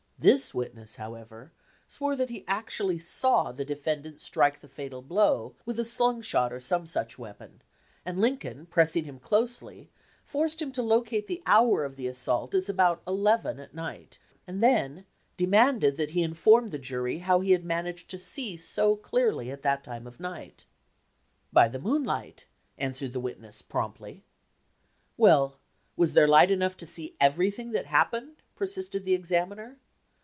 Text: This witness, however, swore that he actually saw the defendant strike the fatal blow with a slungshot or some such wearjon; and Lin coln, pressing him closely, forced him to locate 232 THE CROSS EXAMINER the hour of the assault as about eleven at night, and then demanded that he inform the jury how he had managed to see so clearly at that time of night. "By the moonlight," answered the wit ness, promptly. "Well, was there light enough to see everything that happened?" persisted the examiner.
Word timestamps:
This 0.23 0.53
witness, 0.53 0.97
however, 0.97 1.51
swore 1.87 2.15
that 2.15 2.29
he 2.29 2.45
actually 2.47 2.99
saw 2.99 3.51
the 3.51 3.65
defendant 3.65 4.21
strike 4.21 4.59
the 4.59 4.67
fatal 4.67 5.01
blow 5.01 5.55
with 5.65 5.79
a 5.79 5.83
slungshot 5.83 6.51
or 6.51 6.59
some 6.59 6.85
such 6.85 7.17
wearjon; 7.17 7.61
and 8.05 8.21
Lin 8.21 8.37
coln, 8.37 8.67
pressing 8.67 9.05
him 9.05 9.17
closely, 9.17 9.89
forced 10.23 10.61
him 10.61 10.71
to 10.73 10.83
locate 10.83 11.27
232 11.27 11.27
THE 11.27 11.43
CROSS 11.43 11.59
EXAMINER 11.59 11.69
the 11.71 11.73
hour 11.73 11.85
of 11.85 11.95
the 11.95 12.07
assault 12.07 12.53
as 12.53 12.69
about 12.69 13.01
eleven 13.07 13.59
at 13.59 13.73
night, 13.73 14.19
and 14.45 14.61
then 14.61 15.05
demanded 15.37 15.97
that 15.97 16.11
he 16.11 16.21
inform 16.21 16.69
the 16.69 16.77
jury 16.77 17.17
how 17.17 17.39
he 17.39 17.49
had 17.53 17.65
managed 17.65 18.07
to 18.11 18.19
see 18.19 18.55
so 18.57 18.95
clearly 18.95 19.49
at 19.49 19.63
that 19.63 19.83
time 19.83 20.05
of 20.05 20.19
night. 20.19 20.65
"By 21.51 21.67
the 21.67 21.79
moonlight," 21.79 22.45
answered 22.77 23.13
the 23.13 23.19
wit 23.19 23.39
ness, 23.41 23.63
promptly. 23.63 24.23
"Well, 25.17 25.57
was 25.97 26.13
there 26.13 26.27
light 26.27 26.51
enough 26.51 26.77
to 26.77 26.85
see 26.85 27.15
everything 27.19 27.71
that 27.71 27.87
happened?" 27.87 28.43
persisted 28.55 29.03
the 29.03 29.15
examiner. 29.15 29.79